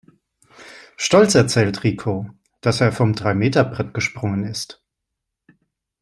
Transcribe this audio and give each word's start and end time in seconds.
Stolz 0.97 1.35
erzählt 1.35 1.83
Rico, 1.83 2.27
dass 2.61 2.81
er 2.81 2.91
vom 2.91 3.13
Dreimeterbrett 3.13 3.93
gesprungen 3.93 4.45
ist. 4.45 4.81